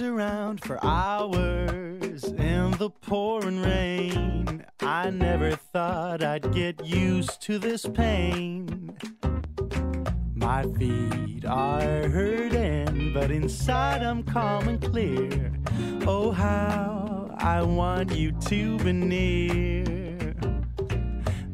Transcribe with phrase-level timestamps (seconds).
[0.00, 4.64] around for hours in the pouring rain.
[4.80, 8.96] I never thought I'd get used to this pain.
[10.34, 15.52] My feet are hurting, but inside I'm calm and clear.
[16.06, 19.99] Oh, how I want you to be near.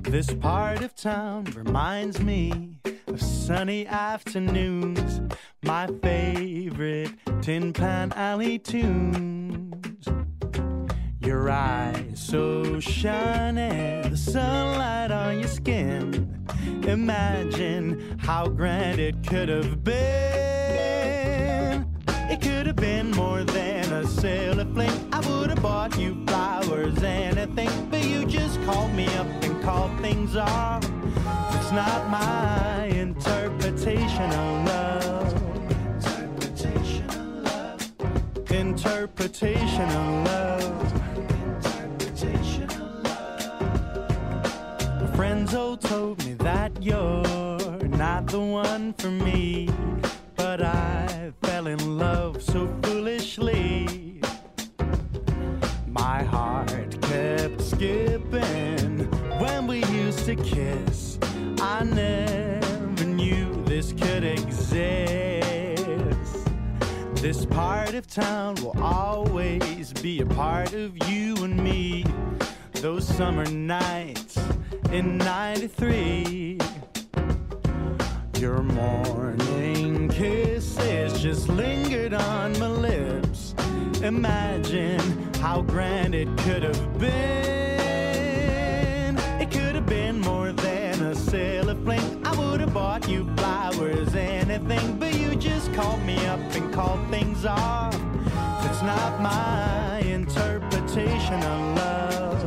[0.08, 5.20] This part of town reminds me of sunny afternoons,
[5.62, 7.10] my favorite
[7.42, 10.06] Tin Pan Alley tunes.
[11.18, 16.46] Your eyes so shiny, the sunlight on your skin.
[16.86, 19.96] Imagine how grand it could have been.
[22.30, 25.08] It could have been more than a sailor fling.
[25.12, 30.36] I would have bought you flowers, anything, but you just called me up called things
[30.36, 30.84] off.
[31.56, 35.32] It's not my interpretation of love.
[36.04, 37.80] Interpretation of love.
[38.52, 40.62] Interpretation of love.
[41.18, 43.04] Interpretation of
[45.02, 45.16] love.
[45.16, 49.68] Friends all told me that you're not the one for me,
[50.36, 52.95] but I fell in love so foolishly.
[60.26, 61.18] To kiss.
[61.60, 64.74] I never knew this could exist.
[67.22, 72.04] This part of town will always be a part of you and me.
[72.72, 74.36] Those summer nights
[74.90, 76.58] in 93.
[78.40, 83.54] Your morning kisses just lingered on my lips.
[84.02, 87.75] Imagine how grand it could have been.
[90.16, 92.26] More than a sailor fling.
[92.26, 97.06] I would have bought you flowers, anything, but you just called me up and called
[97.10, 97.94] things off.
[98.64, 102.44] It's not my interpretation of love.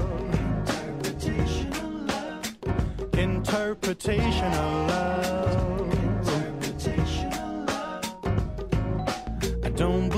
[0.97, 3.13] Interpretation of love.
[3.17, 5.93] Interpretation of love.
[5.93, 8.05] Interpretation of love.
[9.63, 10.09] I don't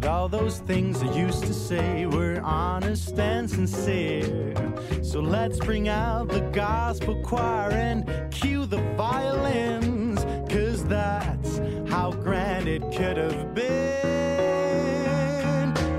[0.00, 4.54] But all those things I used to say were honest and sincere.
[5.02, 10.24] So let's bring out the gospel choir and cue the violins.
[10.50, 11.58] Cause that's
[11.90, 13.66] how grand it could have been.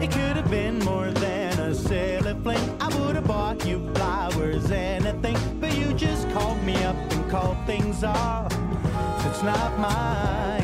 [0.02, 2.78] It could have been more than a sailor fling.
[2.82, 5.38] I would have bought you flowers, anything.
[5.60, 8.52] But you just called me up and called things off.
[9.28, 10.61] It's not my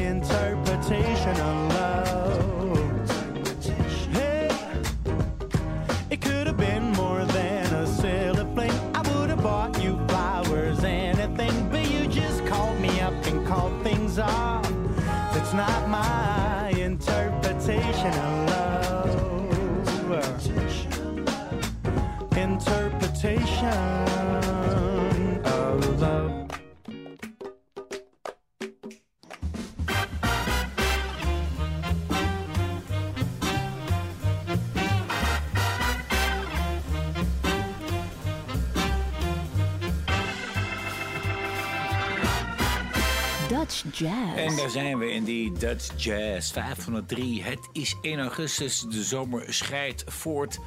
[43.98, 44.36] Jazz.
[44.36, 47.44] En daar zijn we in die Dutch Jazz 503.
[47.44, 50.60] Het is 1 augustus, de zomer scheidt voort.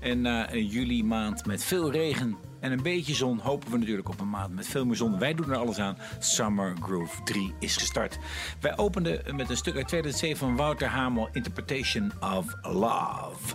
[0.00, 3.38] En na een juli maand met veel regen en een beetje zon...
[3.38, 5.18] hopen we natuurlijk op een maand met veel meer zon.
[5.18, 5.98] Wij doen er alles aan.
[6.18, 8.18] Summer Groove 3 is gestart.
[8.60, 11.28] Wij openden met een stuk uit 2007 van Wouter Hamel...
[11.32, 13.54] Interpretation of Love.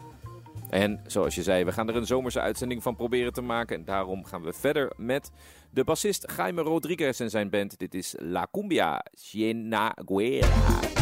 [0.69, 3.75] En zoals je zei, we gaan er een zomerse uitzending van proberen te maken.
[3.75, 5.31] En daarom gaan we verder met
[5.71, 7.79] de bassist Jaime Rodriguez en zijn band.
[7.79, 11.00] Dit is La Cumbia Cienaguera.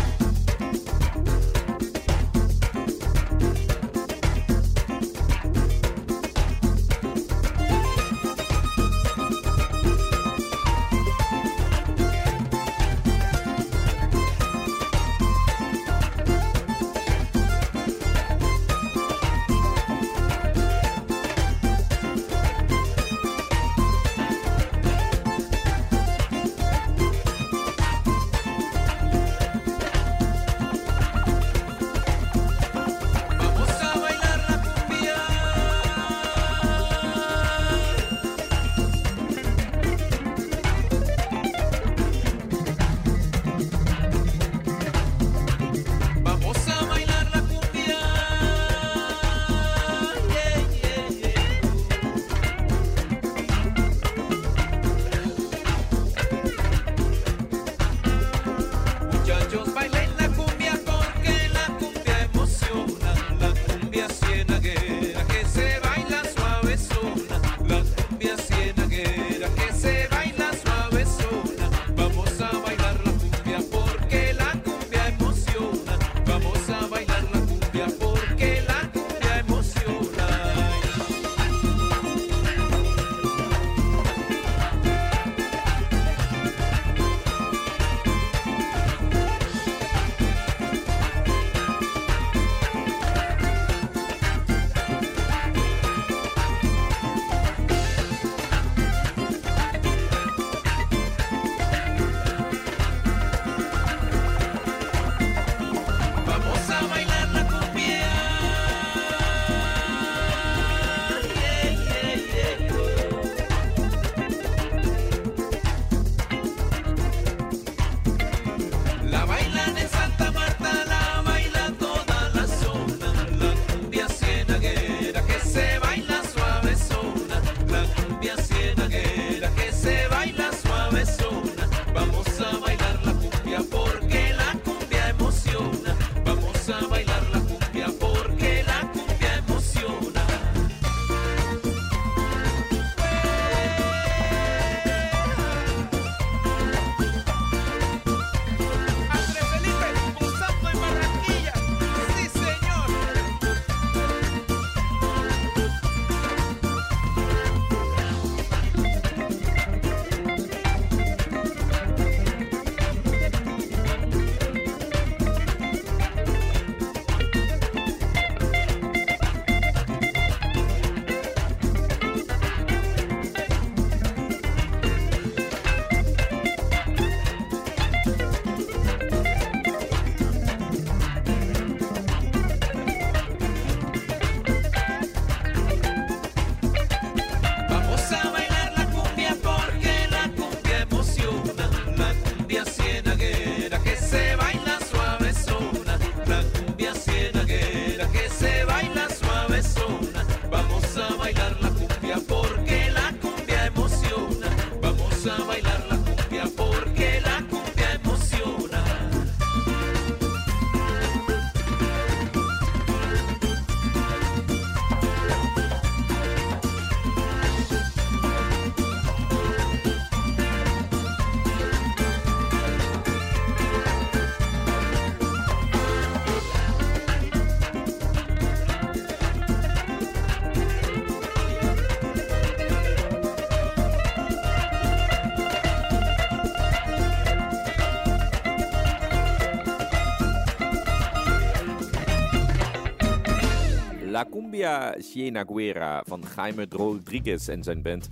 [244.50, 248.10] Cumbia Cienaguera van Jaime Rodriguez en zijn band.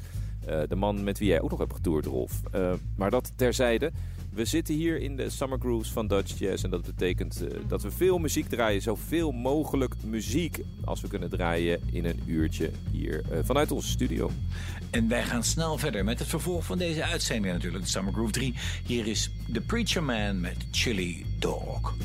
[0.50, 2.42] Uh, de man met wie jij ook nog hebt getoerd, Rolf.
[2.56, 3.92] Uh, maar dat terzijde.
[4.34, 6.64] We zitten hier in de Summer Grooves van Dutch Jazz.
[6.64, 8.82] En dat betekent uh, dat we veel muziek draaien.
[8.82, 14.32] Zoveel mogelijk muziek als we kunnen draaien in een uurtje hier vanuit onze studio.
[14.90, 17.84] En wij gaan snel verder met het vervolg van deze uitzending natuurlijk.
[17.84, 18.54] De Summer Groove 3.
[18.86, 21.96] Hier is The Preacher Man met Chili Dog.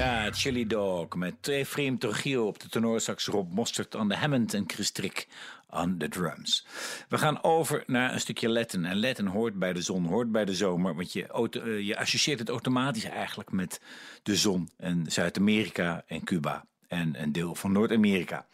[0.00, 4.64] Ja, Chili Dog met Efraim Trujillo op de tenorsax, Rob Mostert aan de Hammond en
[4.66, 5.28] Chris Trik
[5.68, 6.66] aan de drums.
[7.08, 8.84] We gaan over naar een stukje Latin.
[8.84, 12.38] En Latin hoort bij de zon, hoort bij de zomer, want je, eh, je associeert
[12.38, 13.80] het automatisch eigenlijk met
[14.22, 18.46] de zon en Zuid-Amerika en Cuba en een deel van Noord-Amerika.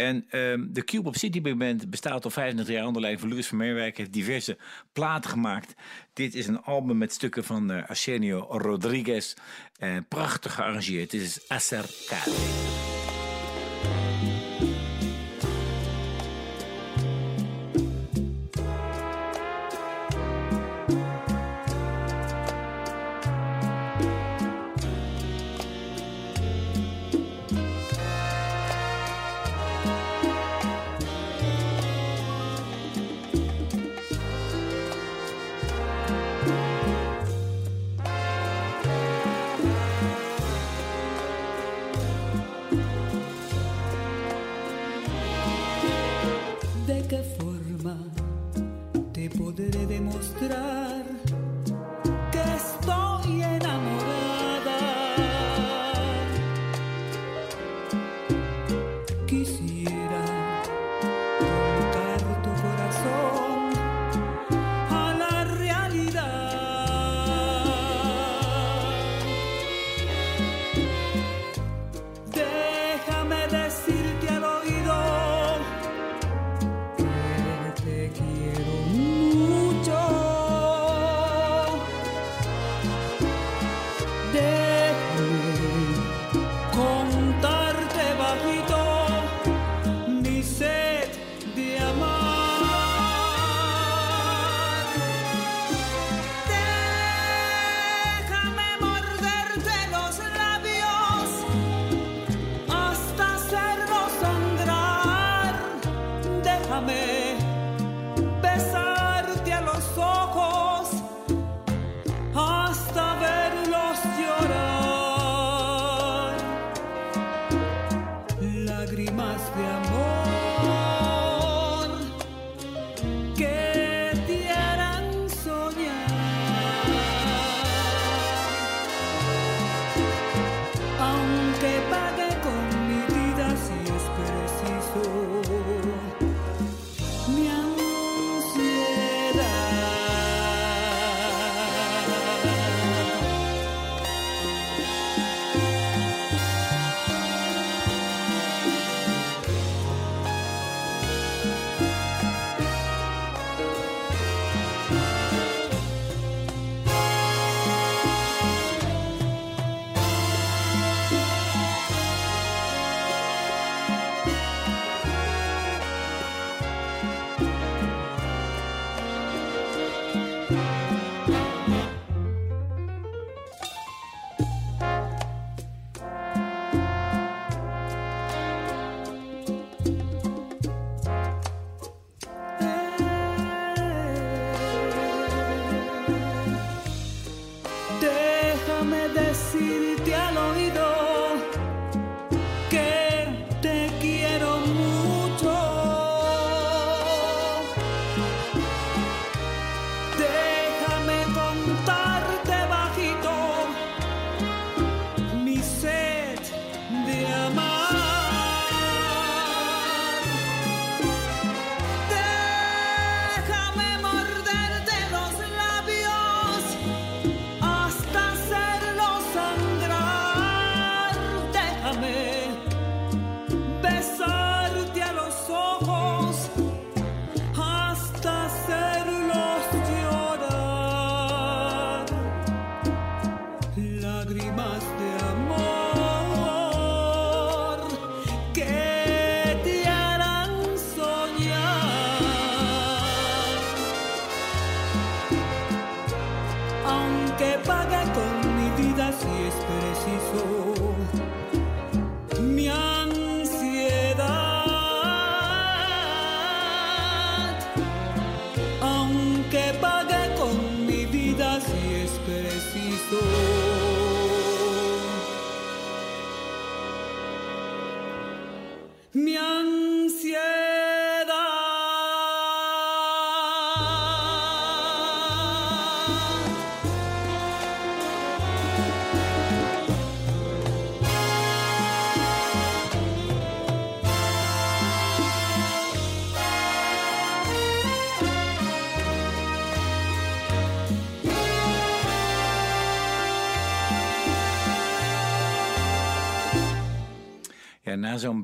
[0.00, 3.30] En ehm, de Cube of City Big Band bestaat al 35 jaar onder leiding van
[3.30, 3.96] Louis van Meerwijk.
[3.96, 4.58] Heeft diverse
[4.92, 5.74] platen gemaakt.
[6.12, 9.34] Dit is een album met stukken van uh, Arsenio Rodriguez.
[9.78, 11.10] Uh, prachtig gearrangeerd.
[11.10, 12.99] Dit is Acercate.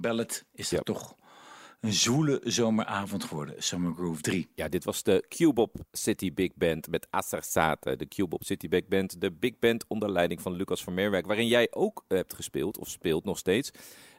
[0.07, 0.93] Ballad is het Ja.
[0.95, 1.15] toch
[1.81, 3.63] een zwoele zomeravond geworden.
[3.63, 4.49] Summer Groove 3.
[4.55, 7.97] Ja, dit was de Cubop City Big Band met Assersate.
[7.97, 11.47] De Cubop City Big Band, de big band onder leiding van Lucas van Meerwerk, waarin
[11.47, 13.71] jij ook hebt gespeeld, of speelt nog steeds.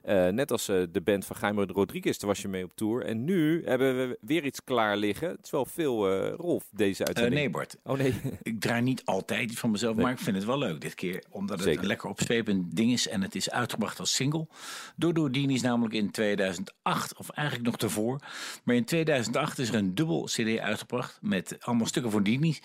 [0.08, 3.06] Eh, net als eh, de band van Jaime Rodriguez, daar was je mee op tour.
[3.06, 5.30] En nu hebben we weer iets klaar liggen.
[5.30, 7.36] Het is wel veel, eh, Rolf, deze uitzending.
[7.36, 7.76] nee, Bart.
[7.84, 8.14] Oh nee.
[8.42, 10.04] Ik draai niet altijd iets van mezelf, Nee.
[10.04, 11.24] maar ik vind het wel leuk dit keer.
[11.30, 11.82] Omdat het Zeker.
[11.82, 13.08] een lekker opzwepend ding is.
[13.08, 14.48] En het is uitgebracht als single.
[14.96, 18.20] Door de Houdini's namelijk in 2008, of eigenlijk nog daarvoor.
[18.64, 22.62] Maar in 2008 is er een dubbel cd uitgebracht met allemaal stukken van Houdini's.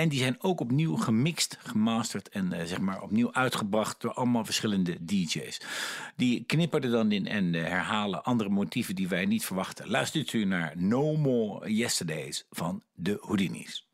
[0.00, 4.44] En die zijn ook opnieuw gemixt, gemasterd en eh, zeg maar opnieuw uitgebracht door allemaal
[4.44, 5.60] verschillende DJ's.
[6.16, 9.88] Die knipperen dan in en eh, herhalen andere motieven die wij niet verwachten.
[9.88, 13.89] Luistert u naar No More Yesterdays van de Houdini's.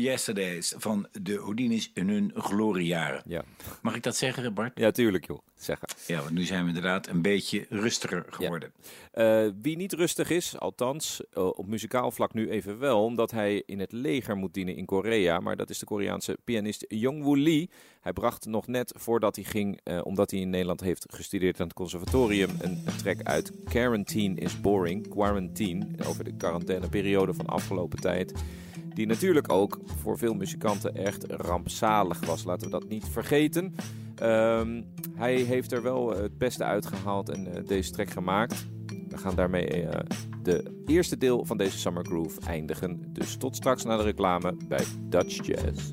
[0.00, 3.22] Yesterdays van de Houdini's in hun gloriejaren.
[3.26, 3.44] Ja.
[3.82, 4.78] Mag ik dat zeggen, Bart?
[4.78, 5.38] ja, tuurlijk joh.
[5.54, 5.88] Zeggen.
[6.06, 8.72] Ja, want nu zijn we inderdaad een beetje rustiger geworden.
[9.12, 13.62] Eh, wie niet rustig is, althans eh, op muzikaal vlak nu even wel, omdat hij
[13.66, 15.40] in het leger moet dienen in Korea.
[15.40, 17.70] Maar dat is de Koreaanse pianist Jongwoo Lee.
[18.00, 21.66] Hij bracht nog net voordat hij ging, eh, omdat hij in Nederland heeft gestudeerd aan
[21.66, 25.08] het conservatorium, een, een track uit Quarantine is Boring.
[25.08, 28.32] Quarantine, over de quarantaineperiode van afgelopen tijd.
[29.00, 32.44] Die natuurlijk ook voor veel muzikanten echt rampzalig was.
[32.44, 33.74] Laten we dat niet vergeten.
[34.14, 34.82] Ehm,
[35.14, 38.66] hij heeft er wel eh, het beste uitgehaald en eh, deze track gemaakt.
[39.08, 40.00] We gaan daarmee eh,
[40.42, 43.12] de eerste deel van deze Summer Groove eindigen.
[43.12, 45.92] Dus tot straks na de reclame bij Dutch Jazz.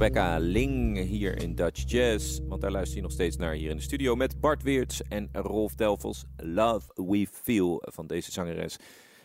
[0.00, 2.38] Rebecca Ling hier in Dutch Jazz.
[2.48, 5.28] Want daar luister je nog steeds naar hier in de studio met Bart Weerts en
[5.32, 6.24] Rolf Delvels.
[6.36, 8.76] Love We Feel van deze zangeres.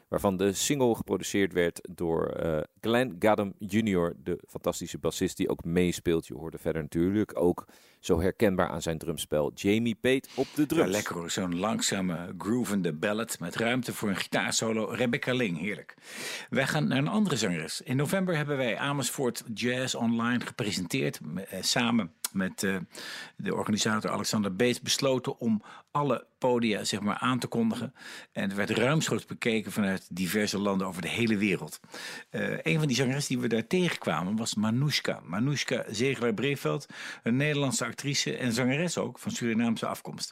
[0.08, 5.64] Waarvan de single geproduceerd werd door eh, Glenn Gadam Jr., de fantastische bassist die ook
[5.64, 6.28] meespeelt.
[6.28, 7.66] Je hoorde verder natuurlijk ook
[8.06, 10.92] zo herkenbaar aan zijn drumspel Jamie Pate op de Ja, drums.
[10.92, 14.86] lekker hoor, zo'n langzame groovende ballad met ruimte voor een gitaarsolo.
[14.86, 15.96] Rebecca Ling, heerlijk.
[16.50, 17.82] Wij gaan naar een andere zangeres.
[17.82, 21.20] In november hebben wij Amersfoort Jazz Online gepresenteerd.
[21.36, 22.78] eh, samen met eh,
[23.38, 27.94] de organisator Alexander Beets besloten om alle podia zeg maar, aan te kondigen.
[28.32, 31.80] En het werd ruimschoots bekeken vanuit diverse landen over de hele wereld.
[32.30, 35.20] Eh, een van die zangeressen die we daar tegenkwamen was Manoushka.
[35.24, 36.86] Manoushka Zegelaar-Breveld,
[37.24, 37.84] een Nederlandse
[38.38, 40.32] en zangeres ook van Surinaamse afkomst.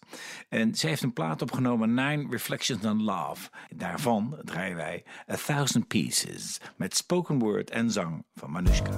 [0.50, 3.50] En zij heeft een plaat opgenomen, Nine Reflections on Love.
[3.76, 8.92] Daarvan draaien wij A Thousand Pieces met spoken word en zang van Manoushka.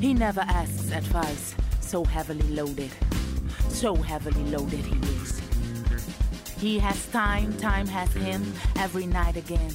[0.00, 3.17] He never asks advice, so heavily loaded.
[3.68, 5.40] So heavily loaded he is.
[6.58, 9.74] He has time, time has him every night again.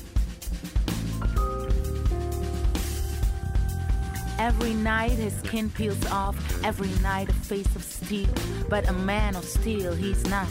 [4.38, 6.36] Every night his skin peels off,
[6.66, 8.28] every night a face of steel.
[8.68, 10.48] But a man of steel he's not.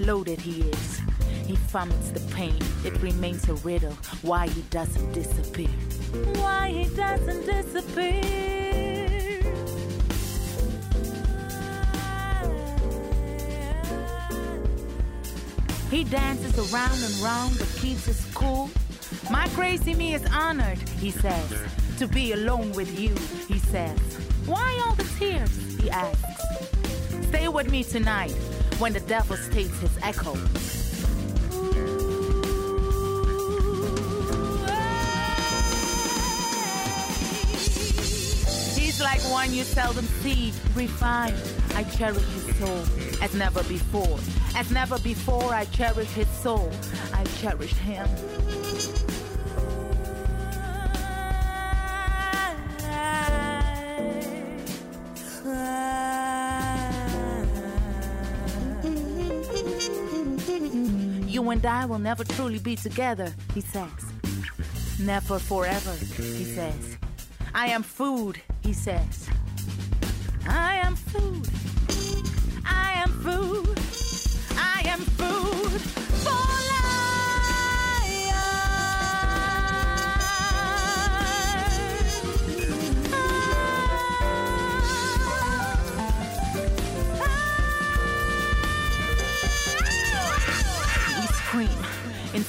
[0.00, 1.00] Loaded he is.
[1.46, 3.92] He vomits the pain, it remains a riddle
[4.22, 5.68] why he doesn't disappear.
[6.36, 8.63] Why he doesn't disappear.
[15.94, 18.68] He dances around and round but keeps his cool.
[19.30, 21.54] My crazy me is honored, he says,
[21.98, 23.14] to be alone with you,
[23.46, 23.96] he says.
[24.44, 25.80] Why all the tears?
[25.80, 27.28] He asks.
[27.28, 28.32] Stay with me tonight
[28.80, 30.34] when the devil states his echo.
[38.74, 41.38] He's like one you seldom see, refined.
[41.76, 42.82] I cherish his soul
[43.22, 44.18] as never before.
[44.56, 46.70] As never before, I cherish his soul.
[47.12, 48.08] I cherish him.
[61.28, 63.90] You and I will never truly be together, he says.
[65.00, 66.96] Never forever, he says.
[67.52, 69.28] I am food, he says.
[70.48, 71.48] I am food.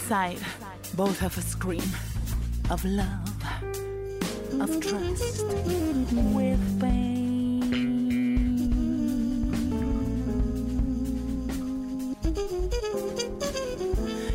[0.08, 1.82] Both have a scream
[2.70, 3.44] of love,
[4.62, 5.44] of trust,
[6.32, 7.64] with pain.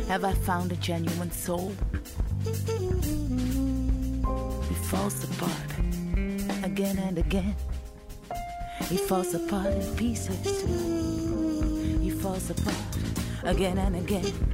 [0.09, 1.73] Have I found a genuine soul?
[2.43, 2.51] He
[4.89, 5.53] falls apart
[6.63, 7.55] again and again.
[8.89, 10.65] He falls apart in pieces.
[12.01, 12.75] He falls apart
[13.45, 14.50] again and again.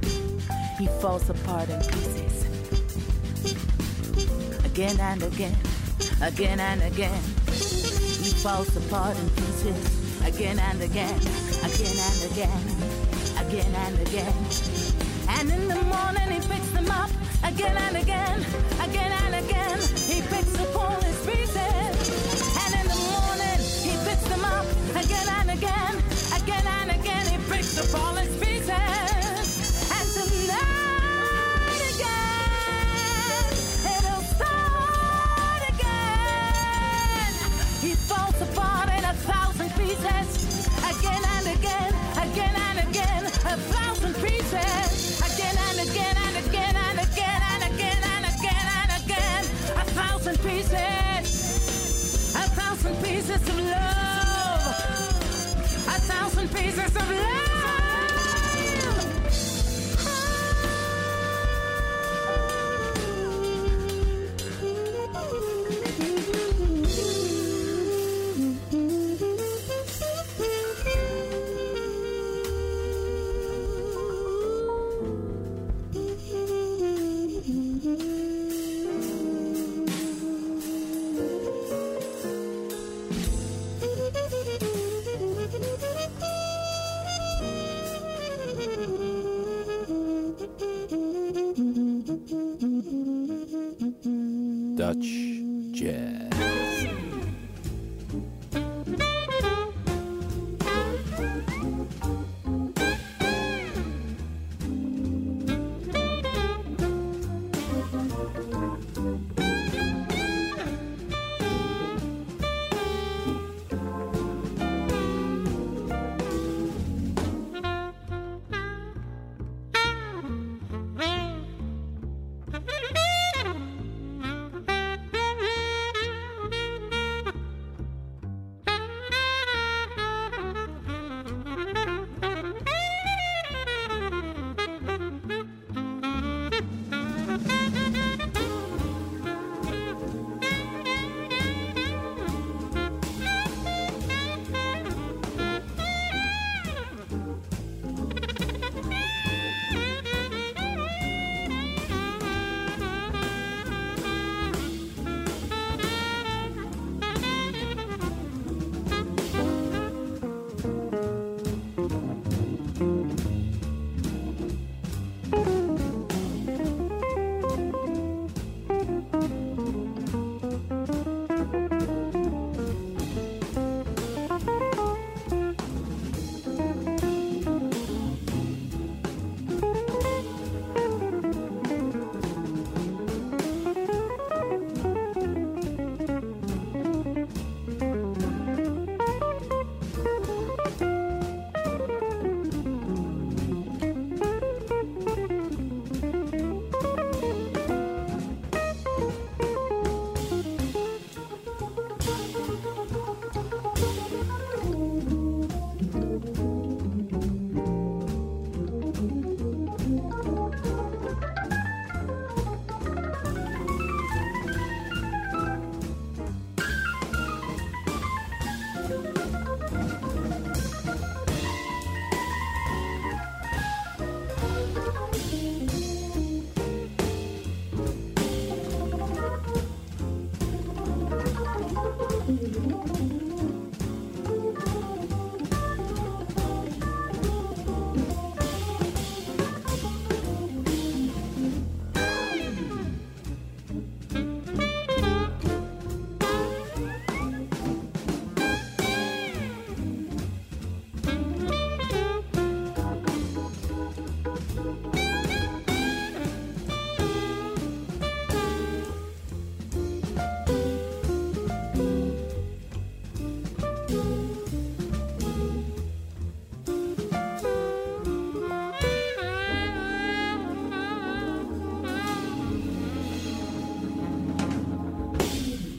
[0.78, 2.44] He falls apart in pieces.
[4.64, 5.56] Again and again,
[6.22, 7.20] again and again.
[7.46, 10.24] He falls apart in pieces.
[10.24, 11.18] Again and again,
[11.66, 12.62] again and again,
[13.42, 14.34] again and again.
[15.28, 17.10] And in the morning he picks them up
[17.42, 18.46] again and again,
[18.80, 19.80] again and again.
[19.80, 21.56] He picks up all his pieces.
[22.62, 25.94] And in the morning he picks them up again and again,
[26.40, 27.26] again and again.
[27.26, 28.47] He picks up all his pieces.
[53.28, 54.66] Pieces of love.
[55.86, 57.47] A thousand pieces of love.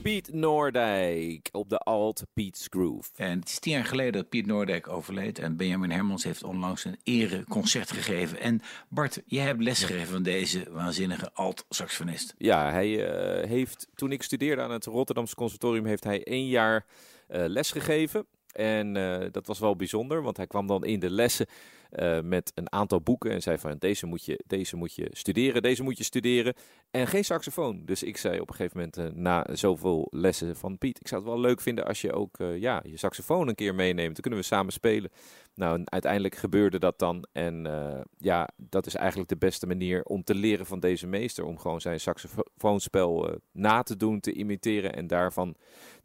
[0.10, 3.10] Piet Noordijk op de Alt Piet's Groove.
[3.16, 5.40] En het is tien jaar geleden dat Piet Noordijk overleed.
[5.40, 8.40] En Benjamin Hermans heeft onlangs een ereconcert gegeven.
[8.40, 12.34] En Bart, jij hebt lesgegeven van deze waanzinnige alt-saxofonist.
[12.38, 16.86] Ja, hij eh, heeft, toen ik studeerde aan het Rotterdamse Conservatorium, heeft hij één jaar
[17.28, 18.26] eh les gegeven.
[18.52, 21.48] En eh, dat was wel bijzonder, want hij kwam dan in de lessen
[21.90, 25.62] eh, met een aantal boeken en zei van deze moet, je, deze moet je studeren,
[25.62, 26.54] deze moet je studeren.
[26.92, 27.82] En geen saxofoon.
[27.86, 31.22] Dus ik zei op een gegeven moment eh, na zoveel lessen van Piet, ik zou
[31.22, 34.14] het wel leuk vinden als je ook eh, ja, je saxofoon een keer meeneemt.
[34.14, 35.12] Dan kunnen we samen spelen.
[35.60, 37.26] Nou, uiteindelijk gebeurde dat dan.
[37.32, 41.44] En eh, ja, dat is eigenlijk de beste manier om te leren van deze meester.
[41.44, 45.56] Om gewoon zijn saxofoonspel eh, na te doen, te imiteren en daarvan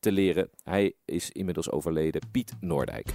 [0.01, 0.51] te leren.
[0.63, 3.07] Hij is inmiddels overleden, Piet Noordijk.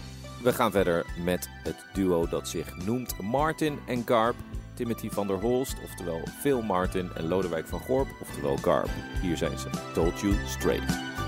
[0.44, 4.36] We gaan verder met het duo dat zich noemt Martin en Garp.
[4.76, 8.90] Timothy van der Holst, oftewel Phil Martin, en Lodewijk van Gorp, oftewel Garp.
[9.22, 11.18] Hier zijn ze, Told You Straight.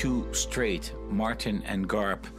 [0.00, 2.32] You Straight, Martin en Garp.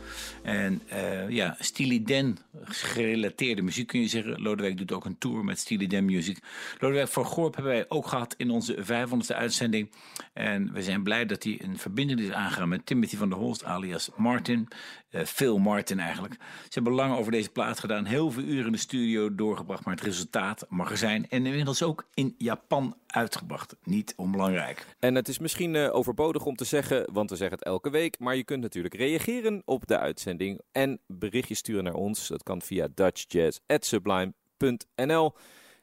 [0.43, 4.41] En eh, ja, Steely Dan gerelateerde muziek kun je zeggen.
[4.41, 6.39] Lodewijk doet ook een tour met Steely Dan Music.
[6.79, 9.91] Lodewijk van Gorp hebben wij ook gehad in onze 500ste uitzending.
[10.33, 13.63] En we zijn blij dat hij een verbinding is aangegaan met Timothy van der Holst
[13.63, 14.67] alias Martin.
[15.09, 16.33] Eh, Phil Martin eigenlijk.
[16.63, 18.05] Ze hebben lang over deze plaat gedaan.
[18.05, 19.85] Heel veel uren in de studio doorgebracht.
[19.85, 21.29] Maar het resultaat mag er zijn.
[21.29, 23.75] En inmiddels ook in Japan uitgebracht.
[23.83, 24.85] Niet onbelangrijk.
[24.99, 28.19] En het is misschien eh, overbodig om te zeggen, want we zeggen het elke week.
[28.19, 30.61] Maar je kunt natuurlijk reageren op de uitzending.
[30.71, 32.27] En berichtjes sturen naar ons.
[32.27, 35.33] Dat kan via dutchjazz.sublime.nl.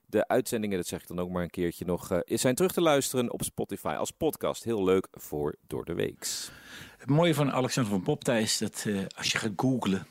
[0.06, 2.80] De uitzendingen, dat zeg ik dan ook maar een keertje nog, eh, zijn terug te
[2.80, 4.64] luisteren op Spotify als podcast.
[4.64, 6.50] Heel leuk voor Door de Weeks.
[6.98, 10.06] Het mooie van Alexander van Popta is dat eh, als je gaat googlen,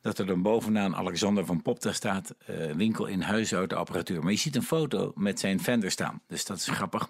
[0.00, 4.22] dat er dan bovenaan Alexander van Popta staat, eh, winkel in huisautoapparatuur.
[4.22, 7.08] Maar je ziet een foto met zijn Fender staan, dus dat is grappig.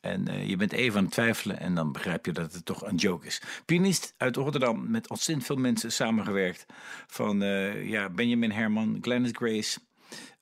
[0.00, 2.96] En je bent even aan het twijfelen en dan begrijp je dat het toch een
[2.96, 3.42] joke is.
[3.64, 6.66] Pianist uit Rotterdam, met ontzettend veel mensen samengewerkt.
[7.06, 7.40] Van
[7.84, 9.78] ja, Benjamin Herman, Glennis Grace,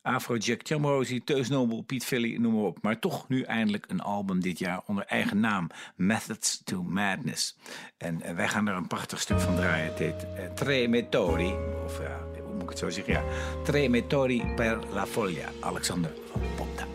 [0.03, 2.79] Afrojack, Chamrosi, Teus Nobel, Piet Philly, noem maar op.
[2.83, 5.71] Maar toch nu eindelijk een album dit jaar onder eigen naam.
[5.97, 7.57] Methods to Madness.
[7.97, 9.87] En eh, wij gaan er een prachtig stuk van draaien.
[9.87, 11.55] Het heet eh, Tre Metodi.
[11.85, 13.13] Of ja, hoe moet ik het zo zeggen?
[13.13, 13.23] Ja,
[13.65, 15.49] Tre Metodi per la Foglia.
[15.61, 16.90] Alexander van Popta.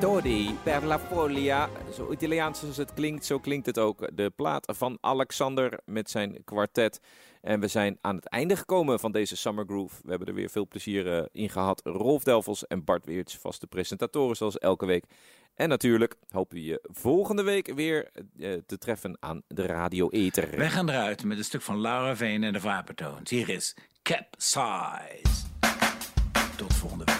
[0.00, 1.68] Tori per la folia.
[1.94, 4.16] Zo Italiaans als het klinkt, zo klinkt het ook.
[4.16, 7.00] De plaat van Alexander met zijn kwartet.
[7.40, 9.96] En we zijn aan het einde gekomen van deze Summer Groove.
[10.02, 11.80] We hebben er weer veel plezier eh, in gehad.
[11.84, 15.04] Rolf Delvels en Bart Weerts, vaste presentatoren zoals elke week.
[15.54, 20.50] En natuurlijk hopen we je volgende week weer eh, te treffen aan de Radio Eter.
[20.50, 23.30] We gaan eruit met een stuk van Laura Veen en de Wapentoons.
[23.30, 25.46] Hier is Capsize.
[26.56, 27.19] Tot volgende week.